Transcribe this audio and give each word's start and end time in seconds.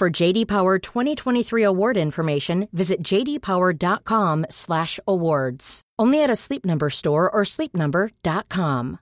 For 0.00 0.08
JD 0.22 0.48
Power 0.48 0.78
2023 0.78 1.66
award 1.66 1.96
information, 1.98 2.68
visit 2.72 2.98
jdpower.com/awards. 3.08 5.80
Only 6.02 6.24
at 6.24 6.30
a 6.30 6.36
Sleep 6.36 6.64
Number 6.64 6.90
store 6.90 7.30
or 7.30 7.44
sleepnumber.com. 7.44 8.96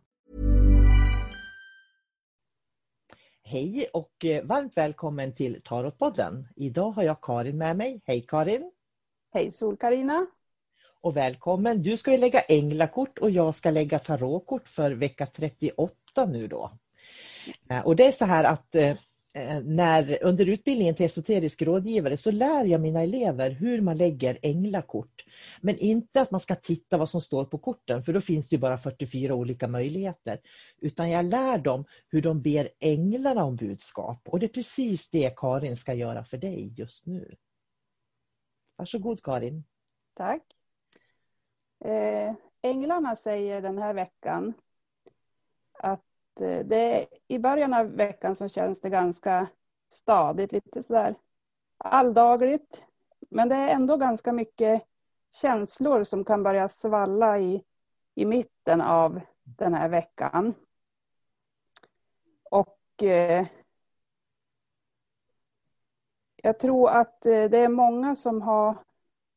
Hej 3.43 3.87
och 3.93 4.25
eh, 4.25 4.45
varmt 4.45 4.77
välkommen 4.77 5.35
till 5.35 5.61
Tarotpodden. 5.65 6.49
Idag 6.57 6.91
har 6.91 7.03
jag 7.03 7.21
Karin 7.23 7.59
med 7.59 7.77
mig. 7.77 8.01
Hej 8.05 8.25
Karin! 8.29 8.71
Hej 9.35 9.51
Sol-Karina! 9.51 10.27
Och 11.01 11.17
välkommen! 11.17 11.83
Du 11.83 11.97
ska 11.97 12.13
ju 12.13 12.19
lägga 12.19 12.41
änglakort 12.41 13.19
och 13.19 13.31
jag 13.31 13.55
ska 13.55 13.71
lägga 13.71 13.99
tarotkort 13.99 14.69
för 14.69 14.91
vecka 14.91 15.27
38 15.27 15.95
nu 16.29 16.47
då. 16.47 16.71
Eh, 17.71 17.87
Och 17.87 17.97
det 17.97 18.07
är 18.07 18.13
så 18.13 18.25
här 18.25 18.45
att 18.45 18.75
eh, 18.75 18.95
Eh, 19.39 19.63
när, 19.65 20.19
under 20.23 20.47
utbildningen 20.47 20.95
till 20.95 21.07
esoterisk 21.07 21.63
rådgivare 21.63 22.17
så 22.17 22.31
lär 22.31 22.65
jag 22.65 22.81
mina 22.81 23.03
elever 23.03 23.51
hur 23.51 23.81
man 23.81 23.97
lägger 23.97 24.39
änglakort. 24.43 25.25
Men 25.61 25.77
inte 25.79 26.21
att 26.21 26.31
man 26.31 26.41
ska 26.41 26.55
titta 26.55 26.99
vad 26.99 27.11
som 27.11 27.21
står 27.21 27.45
på 27.45 27.59
korten 27.59 28.03
för 28.03 28.13
då 28.13 28.21
finns 28.21 28.49
det 28.49 28.57
ju 28.57 28.61
bara 28.61 28.79
44 28.79 29.35
olika 29.35 29.69
möjligheter. 29.69 30.41
Utan 30.79 31.11
jag 31.11 31.25
lär 31.25 31.59
dem 31.59 31.85
hur 32.09 32.23
de 32.23 32.43
ber 32.43 32.69
änglarna 32.81 33.45
om 33.45 33.57
budskap 33.57 34.29
och 34.29 34.39
det 34.39 34.47
är 34.47 34.49
precis 34.49 35.11
det 35.11 35.37
Karin 35.37 35.77
ska 35.77 35.95
göra 35.95 36.25
för 36.25 36.39
dig 36.39 36.75
just 36.77 37.07
nu. 37.07 37.35
Varsågod 38.77 39.23
Karin. 39.23 39.65
Tack. 40.15 40.43
Eh, 41.85 42.35
änglarna 42.63 43.17
säger 43.17 43.63
den 43.63 43.79
här 43.79 43.95
veckan 43.95 44.55
att 45.73 46.08
Eh, 46.41 46.65
det 46.65 47.07
i 47.29 47.39
början 47.39 47.75
av 47.75 47.87
veckan 47.87 48.37
så 48.37 48.49
känns 48.49 48.81
det 48.81 48.91
ganska 48.91 49.49
stadigt, 49.89 50.53
lite 50.53 50.83
sådär 50.83 51.15
alldagligt. 51.79 52.85
Men 53.31 53.49
det 53.49 53.55
är 53.55 53.69
ändå 53.69 53.97
ganska 53.97 54.33
mycket 54.33 54.83
känslor 55.33 56.05
som 56.05 56.25
kan 56.25 56.43
börja 56.43 56.69
svalla 56.69 57.39
i, 57.39 57.65
i 58.15 58.25
mitten 58.25 58.81
av 58.81 59.21
den 59.43 59.75
här 59.75 59.89
veckan. 59.89 60.55
Och 62.51 63.03
eh, 63.03 63.47
jag 66.37 66.59
tror 66.59 66.91
att 66.91 67.27
eh, 67.27 67.45
det 67.45 67.59
är 67.59 67.69
många 67.69 68.17
som 68.17 68.43
har 68.43 68.79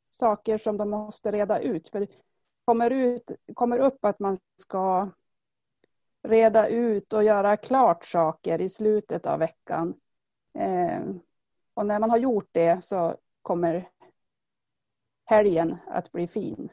saker 0.09 0.57
som 0.57 0.77
de 0.77 0.89
måste 0.89 1.31
reda 1.31 1.59
ut. 1.59 1.89
För 1.89 1.99
det 1.99 2.07
kommer, 2.65 2.91
ut, 2.91 3.31
kommer 3.53 3.77
upp 3.77 4.05
att 4.05 4.19
man 4.19 4.37
ska 4.57 5.09
reda 6.23 6.67
ut 6.67 7.13
och 7.13 7.23
göra 7.23 7.57
klart 7.57 8.05
saker 8.05 8.61
i 8.61 8.69
slutet 8.69 9.25
av 9.25 9.39
veckan. 9.39 9.93
Eh, 10.59 11.01
och 11.73 11.85
när 11.85 11.99
man 11.99 12.09
har 12.09 12.17
gjort 12.17 12.49
det 12.51 12.83
så 12.83 13.17
kommer 13.41 13.89
helgen 15.25 15.77
att 15.87 16.11
bli 16.11 16.27
fin. 16.27 16.69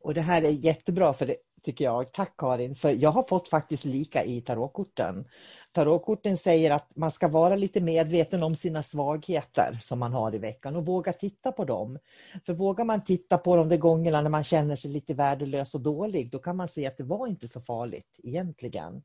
Och 0.00 0.14
det 0.14 0.20
här 0.20 0.42
är 0.42 0.50
jättebra 0.50 1.12
för 1.12 1.26
det 1.26 1.36
tycker 1.62 1.84
jag. 1.84 2.12
Tack 2.12 2.34
Karin, 2.38 2.74
för 2.74 2.90
jag 2.90 3.10
har 3.10 3.22
fått 3.22 3.48
faktiskt 3.48 3.84
lika 3.84 4.24
i 4.24 4.40
tarotkorten. 4.40 5.24
Tarotkorten 5.72 6.36
säger 6.36 6.70
att 6.70 6.96
man 6.96 7.12
ska 7.12 7.28
vara 7.28 7.56
lite 7.56 7.80
medveten 7.80 8.42
om 8.42 8.56
sina 8.56 8.82
svagheter 8.82 9.78
som 9.80 9.98
man 9.98 10.12
har 10.12 10.34
i 10.34 10.38
veckan 10.38 10.76
och 10.76 10.86
våga 10.86 11.12
titta 11.12 11.52
på 11.52 11.64
dem. 11.64 11.98
För 12.46 12.52
vågar 12.52 12.84
man 12.84 13.04
titta 13.04 13.38
på 13.38 13.56
dem 13.56 13.68
de 13.68 13.76
gångerna 13.76 14.20
när 14.20 14.30
man 14.30 14.44
känner 14.44 14.76
sig 14.76 14.90
lite 14.90 15.14
värdelös 15.14 15.74
och 15.74 15.80
dålig, 15.80 16.30
då 16.30 16.38
kan 16.38 16.56
man 16.56 16.68
se 16.68 16.86
att 16.86 16.96
det 16.96 17.04
var 17.04 17.26
inte 17.26 17.48
så 17.48 17.60
farligt 17.60 18.20
egentligen. 18.22 19.02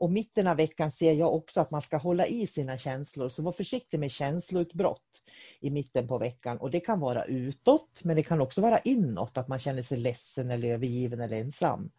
Och 0.00 0.12
mitten 0.12 0.46
av 0.46 0.56
veckan 0.56 0.90
ser 0.90 1.12
jag 1.12 1.34
också 1.34 1.60
att 1.60 1.70
man 1.70 1.82
ska 1.82 1.96
hålla 1.96 2.26
i 2.26 2.46
sina 2.46 2.78
känslor, 2.78 3.28
så 3.28 3.42
var 3.42 3.52
försiktig 3.52 4.00
med 4.00 4.10
känsloutbrott 4.10 5.22
i 5.60 5.70
mitten 5.70 6.08
på 6.08 6.18
veckan. 6.18 6.58
Och 6.58 6.70
det 6.70 6.80
kan 6.80 7.00
vara 7.00 7.24
utåt, 7.24 8.00
men 8.02 8.16
det 8.16 8.22
kan 8.22 8.40
också 8.40 8.60
vara 8.60 8.78
inåt, 8.78 9.38
att 9.38 9.48
man 9.48 9.58
känner 9.58 9.82
sig 9.82 9.98
ledsen 9.98 10.50
eller 10.50 10.68
övergiven 10.68 11.20
eller 11.20 11.36
ensam. 11.36 11.90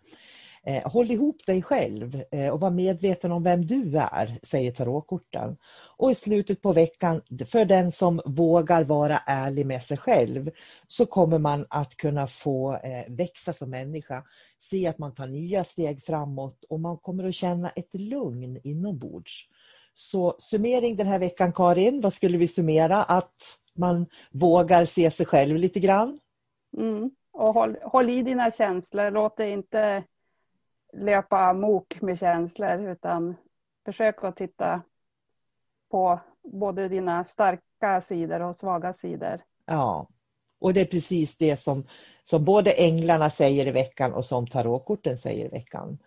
Eh, 0.65 0.91
håll 0.91 1.11
ihop 1.11 1.45
dig 1.45 1.61
själv 1.61 2.23
eh, 2.31 2.49
och 2.49 2.59
var 2.59 2.69
medveten 2.69 3.31
om 3.31 3.43
vem 3.43 3.65
du 3.65 3.97
är, 3.97 4.39
säger 4.43 4.71
tarotkorten. 4.71 5.57
Och 5.97 6.11
i 6.11 6.15
slutet 6.15 6.61
på 6.61 6.73
veckan, 6.73 7.21
för 7.51 7.65
den 7.65 7.91
som 7.91 8.21
vågar 8.25 8.83
vara 8.83 9.17
ärlig 9.25 9.65
med 9.65 9.83
sig 9.83 9.97
själv, 9.97 10.51
så 10.87 11.05
kommer 11.05 11.37
man 11.37 11.65
att 11.69 11.95
kunna 11.95 12.27
få 12.27 12.73
eh, 12.73 13.05
växa 13.07 13.53
som 13.53 13.69
människa, 13.69 14.23
se 14.57 14.87
att 14.87 14.97
man 14.97 15.13
tar 15.13 15.27
nya 15.27 15.63
steg 15.63 16.03
framåt 16.03 16.63
och 16.69 16.79
man 16.79 16.97
kommer 16.97 17.27
att 17.27 17.35
känna 17.35 17.69
ett 17.69 17.93
lugn 17.93 18.59
inombords. 18.63 19.47
Så 19.93 20.35
summering 20.39 20.95
den 20.95 21.07
här 21.07 21.19
veckan 21.19 21.53
Karin, 21.53 22.01
vad 22.01 22.13
skulle 22.13 22.37
vi 22.37 22.47
summera? 22.47 23.03
Att 23.03 23.35
man 23.75 24.05
vågar 24.31 24.85
se 24.85 25.11
sig 25.11 25.25
själv 25.25 25.55
lite 25.55 25.79
grann? 25.79 26.19
Mm. 26.77 27.11
Och 27.33 27.53
håll, 27.53 27.77
håll 27.81 28.09
i 28.09 28.21
dina 28.21 28.51
känslor, 28.51 29.11
låt 29.11 29.37
det 29.37 29.49
inte 29.49 30.03
löpa 30.93 31.37
amok 31.37 32.01
med 32.01 32.19
känslor 32.19 32.89
utan 32.89 33.35
försök 33.85 34.23
att 34.23 34.35
titta 34.35 34.81
på 35.91 36.19
både 36.43 36.87
dina 36.87 37.25
starka 37.25 38.01
sidor 38.01 38.39
och 38.41 38.55
svaga 38.55 38.93
sidor. 38.93 39.41
Ja, 39.65 40.07
och 40.59 40.73
det 40.73 40.81
är 40.81 40.85
precis 40.85 41.37
det 41.37 41.57
som, 41.57 41.87
som 42.23 42.45
både 42.45 42.71
änglarna 42.71 43.29
säger 43.29 43.67
i 43.67 43.71
veckan 43.71 44.13
och 44.13 44.25
som 44.25 44.47
tarotkorten 44.47 45.17
säger 45.17 45.45
i 45.45 45.49
veckan. 45.49 45.97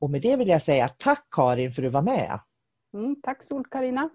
Och 0.00 0.10
med 0.10 0.22
det 0.22 0.36
vill 0.36 0.48
jag 0.48 0.62
säga 0.62 0.88
tack 0.88 1.26
Karin 1.30 1.72
för 1.72 1.82
att 1.82 1.86
du 1.86 1.90
var 1.90 2.02
med. 2.02 2.40
Mm, 2.94 3.16
tack 3.22 3.42
Sol-Karina. 3.42 4.08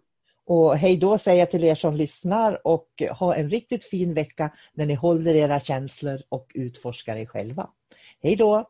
Och 0.46 0.78
hej 0.78 0.98
då 0.98 1.18
säger 1.18 1.40
jag 1.40 1.52
till 1.52 1.64
er 1.64 1.76
som 1.76 1.96
lyssnar 1.96 2.68
och 2.68 2.88
ha 3.20 3.36
en 3.36 3.50
riktigt 3.50 3.86
fin 3.86 4.14
vecka 4.14 4.52
när 4.74 4.86
ni 4.86 4.94
håller 4.94 5.36
era 5.36 5.60
känslor 5.60 6.22
och 6.30 6.52
utforskar 6.54 7.16
er 7.16 7.26
själva. 7.26 7.70
Hej 8.24 8.36
då! 8.36 8.70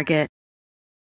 Target. 0.00 0.39